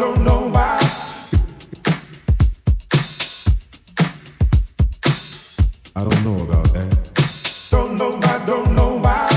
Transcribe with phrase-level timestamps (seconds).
[0.00, 0.78] don't know why.
[5.94, 7.68] I don't know about that.
[7.70, 9.28] Don't know, don't know why.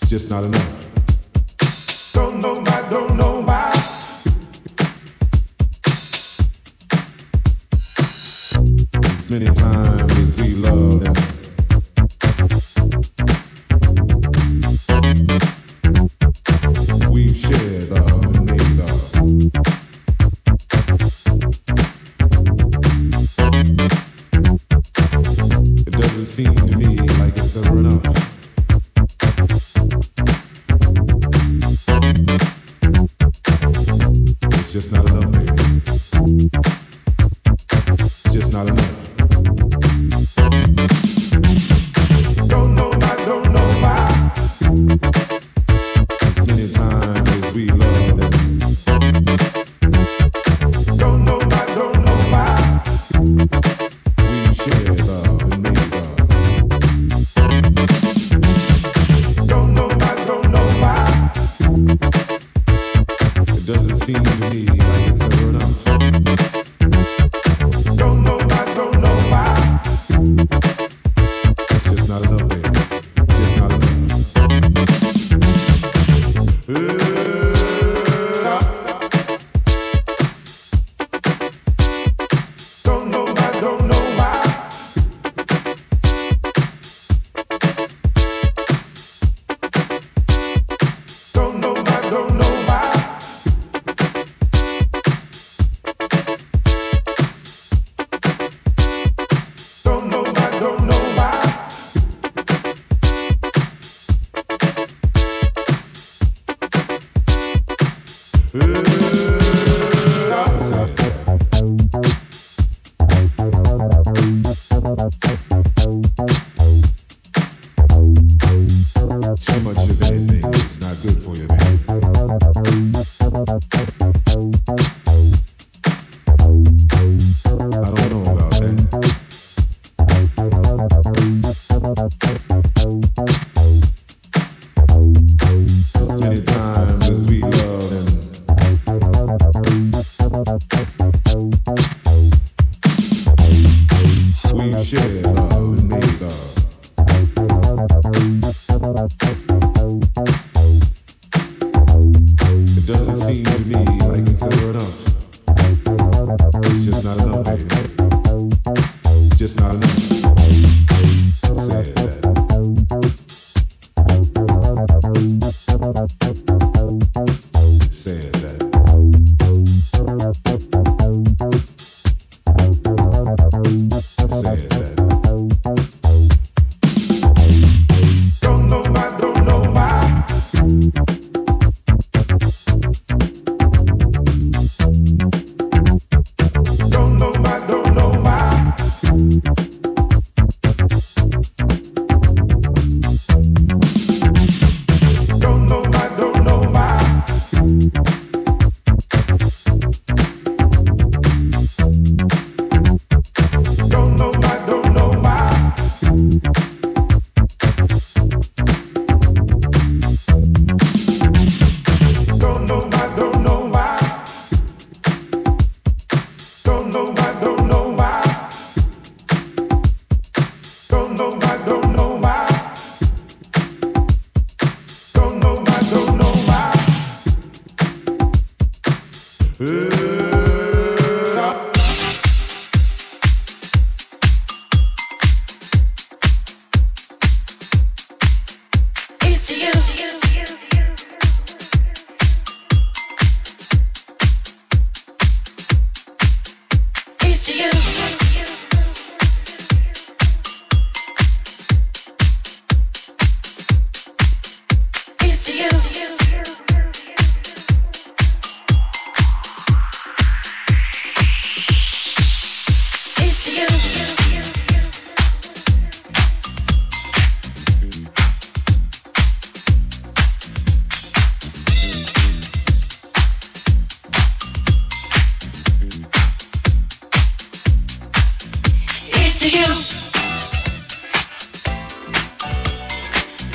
[0.00, 0.73] It's just not enough.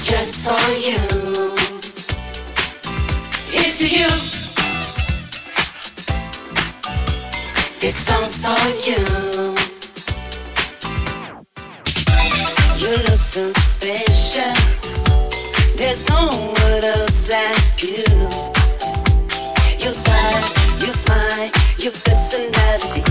[0.09, 0.97] just for you.
[3.53, 4.09] It's to you.
[7.79, 9.01] This song's for you.
[12.81, 14.56] You look so special.
[15.77, 16.27] There's no
[16.65, 18.03] one else like you.
[19.83, 20.44] You smile,
[20.79, 23.08] you smile, your personality.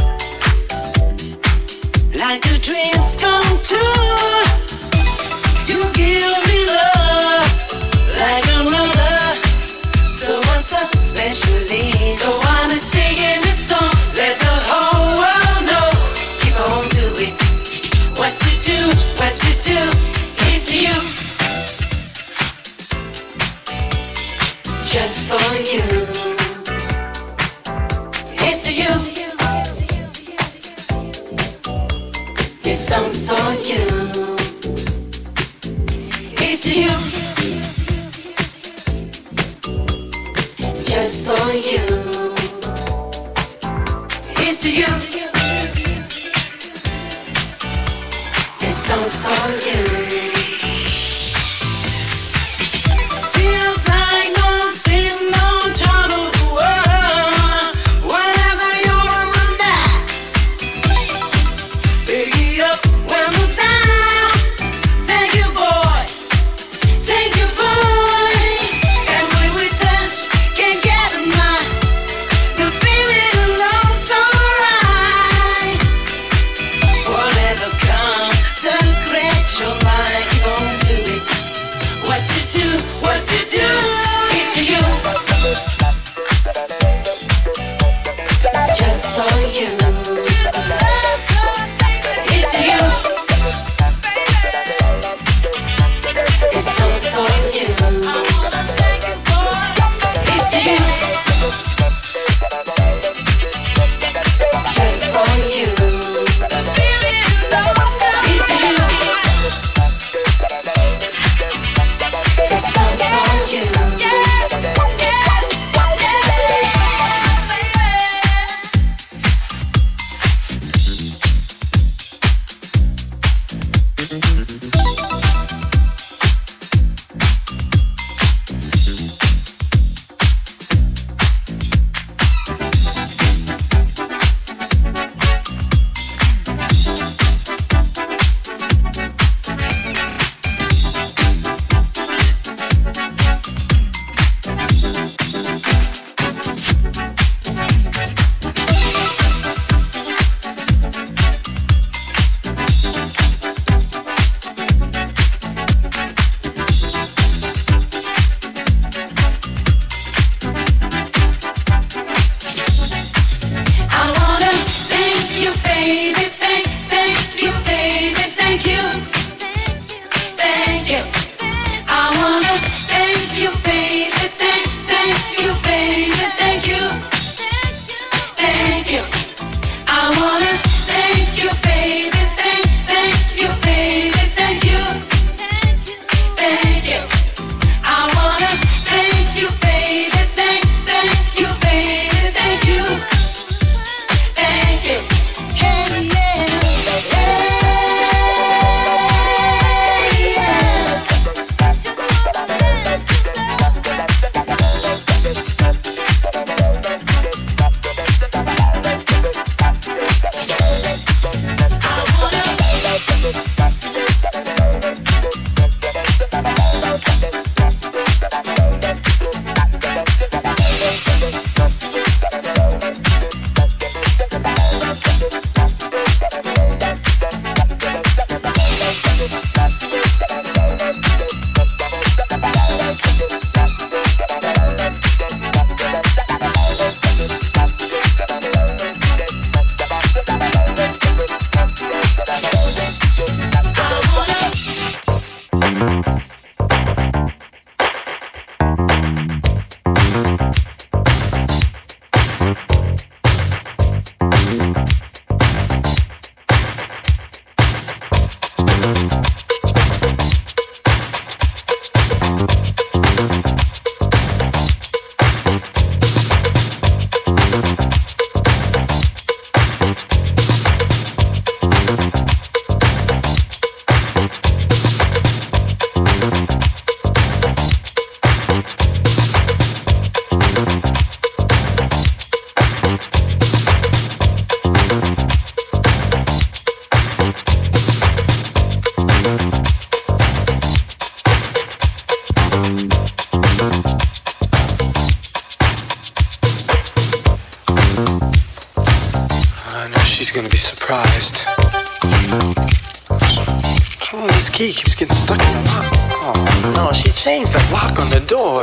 [308.28, 308.62] door.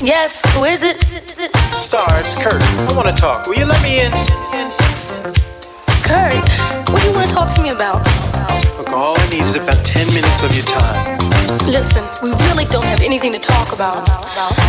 [0.00, 1.02] Yes, who is it?
[1.74, 2.62] Stars, it's Kurt.
[2.62, 3.48] I want to talk.
[3.48, 4.12] Will you let me in?
[6.06, 6.38] Kurt,
[6.88, 8.06] what do you want to talk to me about?
[8.78, 11.18] Look, all I need is about 10 minutes of your time.
[11.66, 14.06] Listen, we really don't have anything to talk about.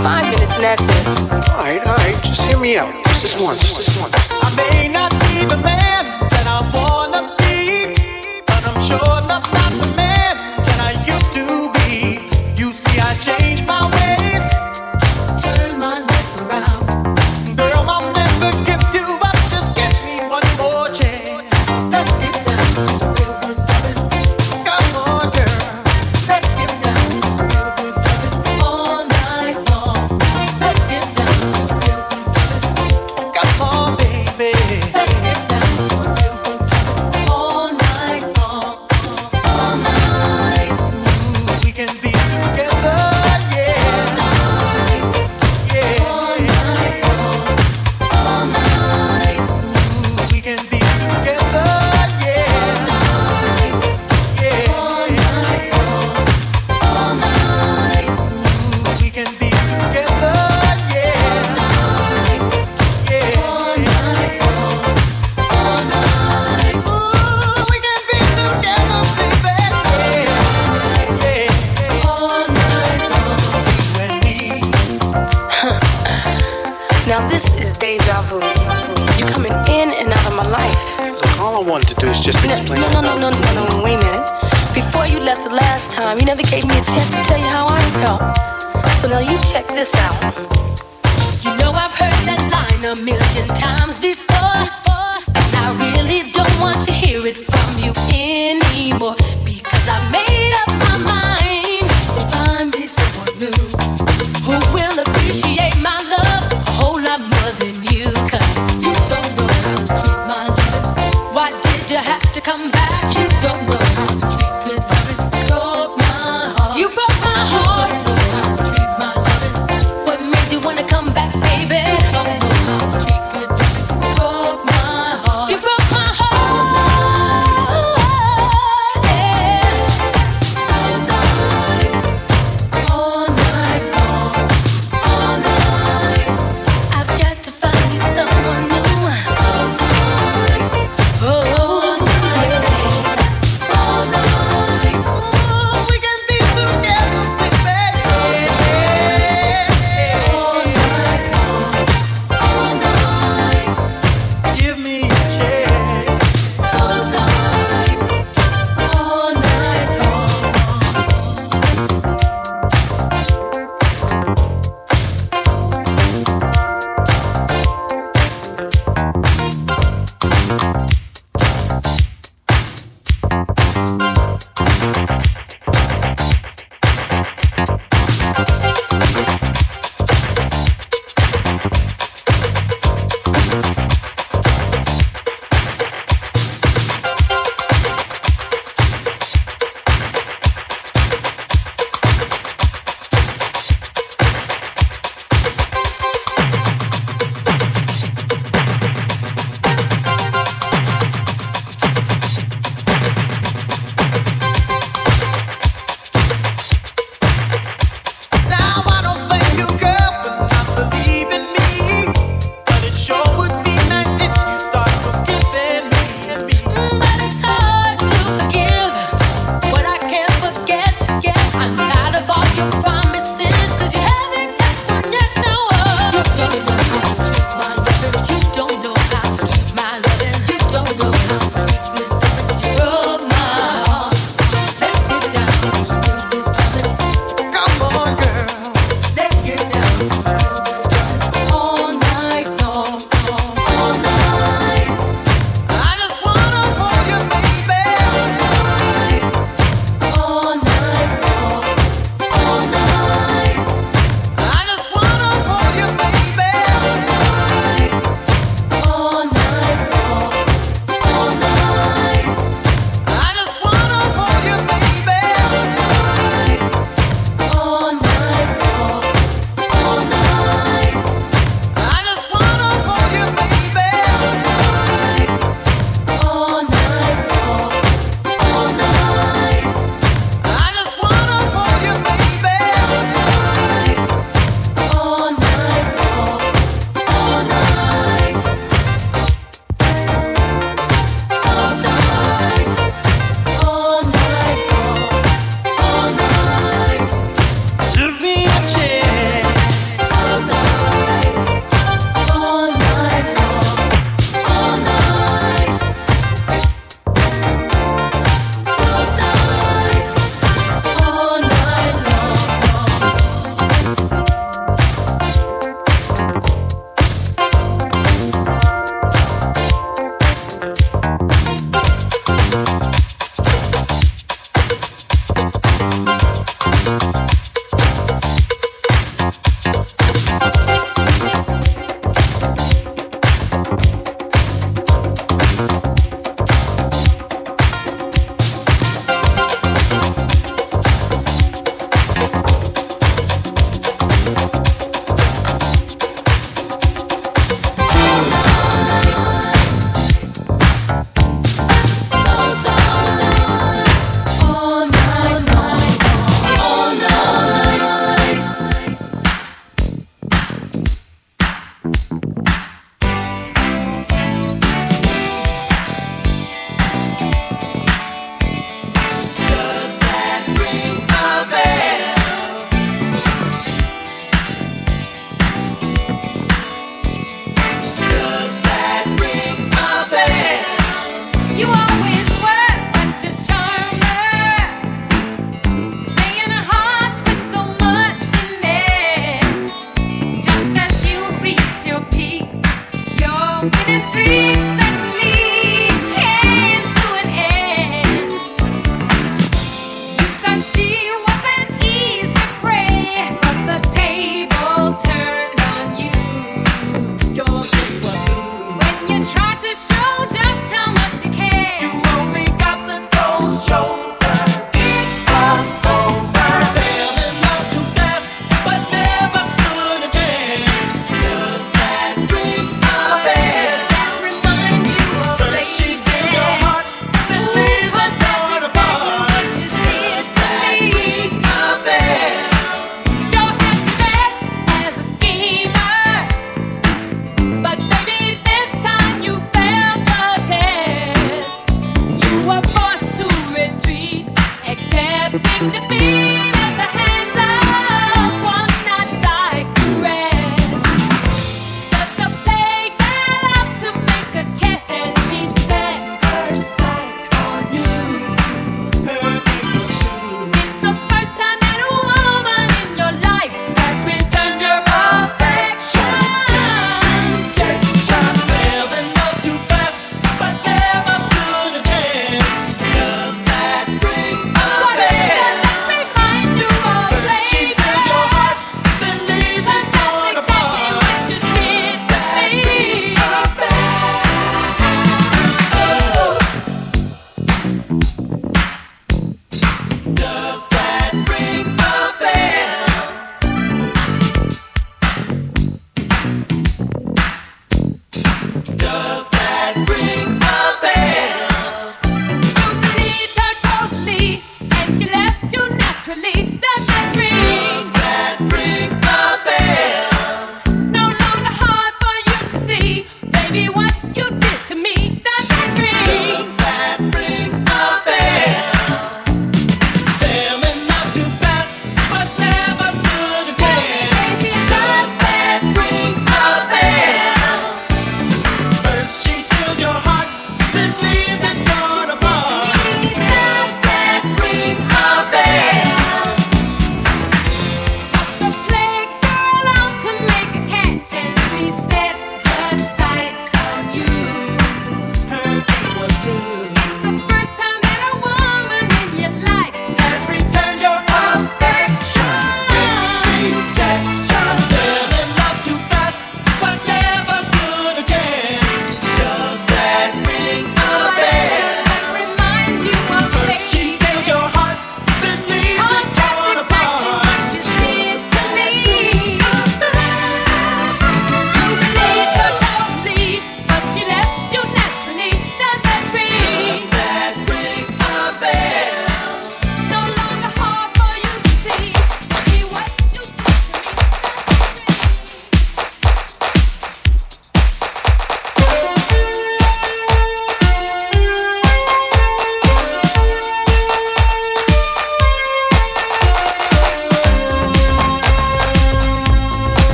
[0.00, 1.06] Five minutes and that's it.
[1.50, 2.16] All right, all right.
[2.24, 2.90] Just hear me out.
[3.04, 3.60] Just this once.
[3.60, 4.14] Just this once.
[4.16, 6.05] I may not be the man.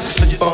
[0.00, 0.47] It's.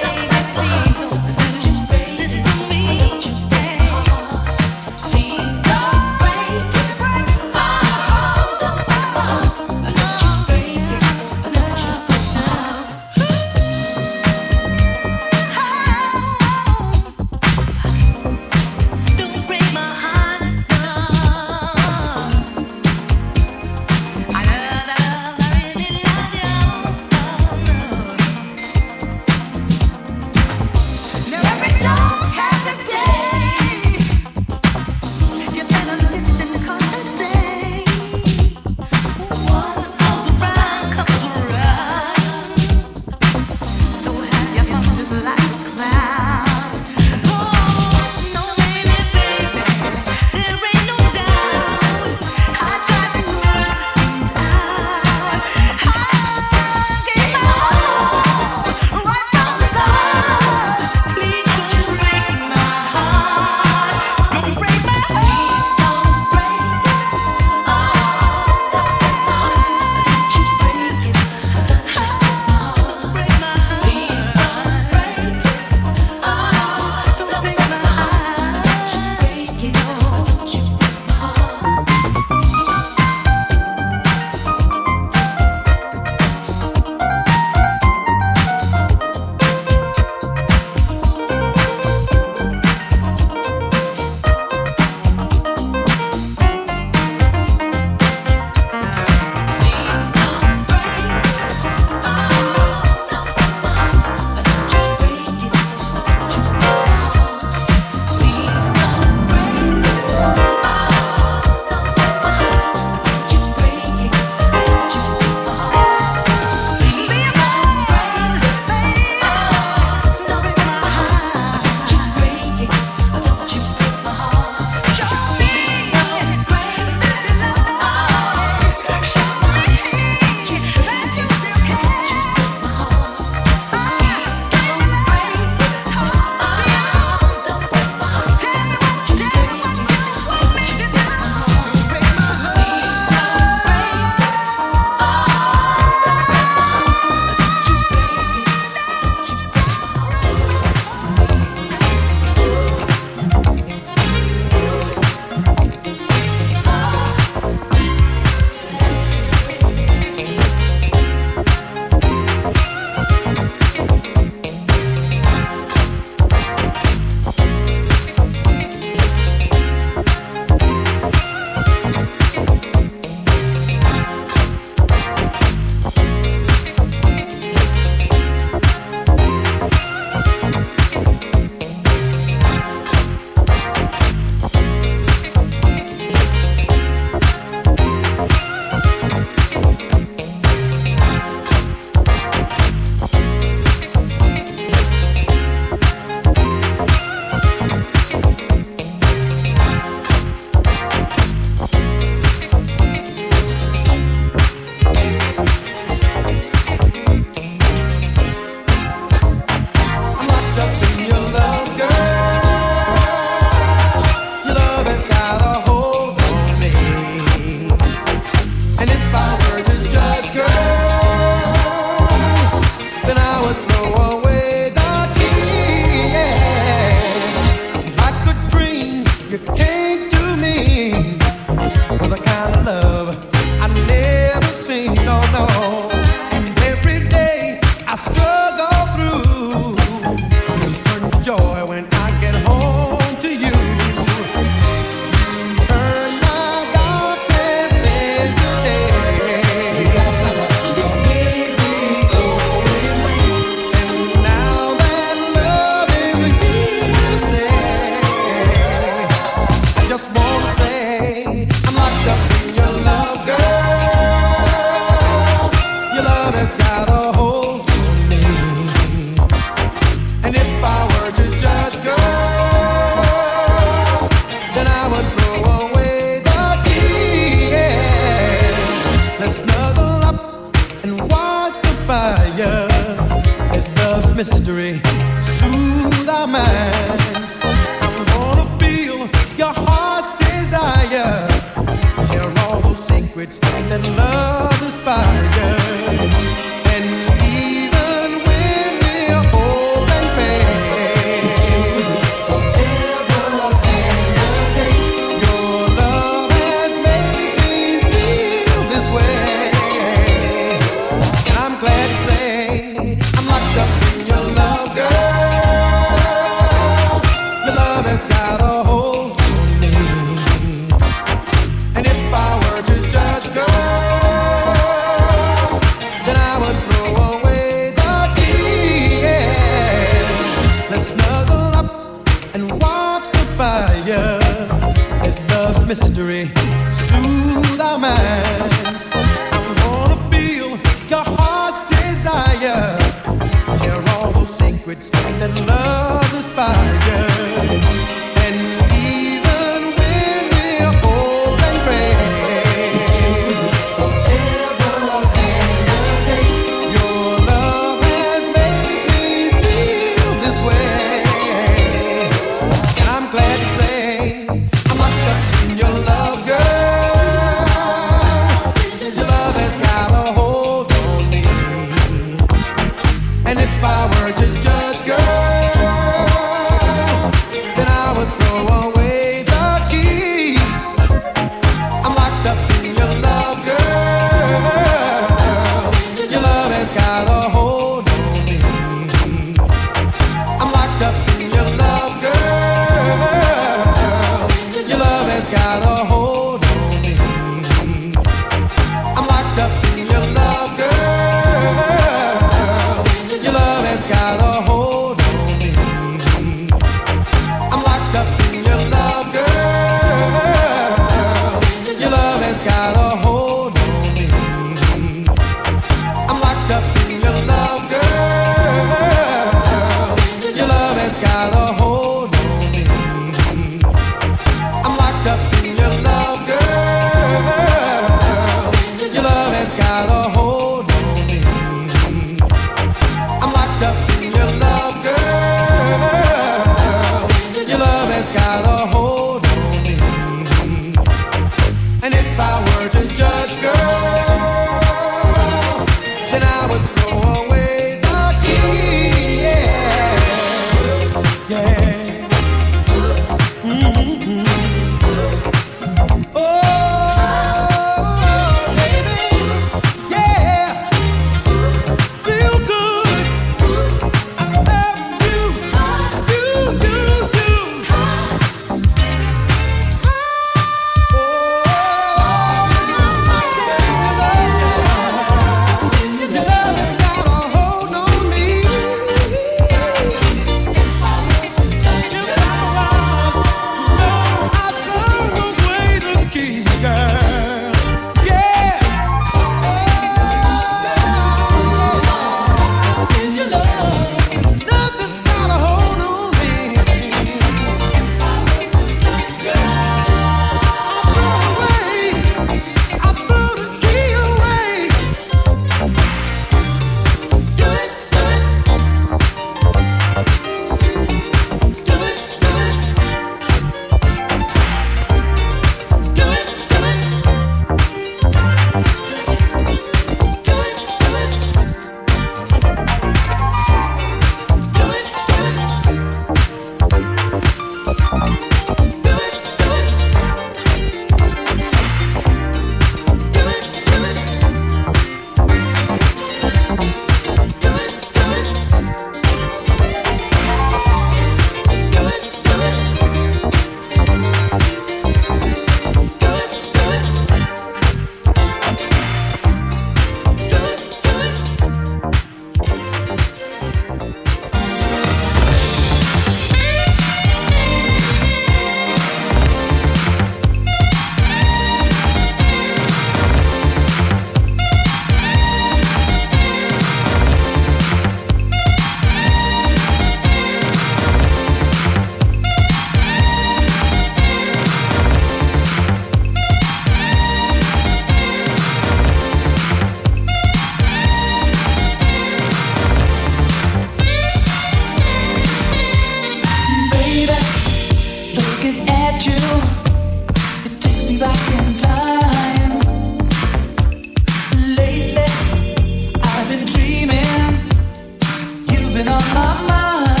[598.73, 600.00] been on my mind.